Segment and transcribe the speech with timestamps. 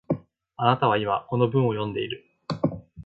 [0.57, 2.25] あなたは今、この文を読んでいる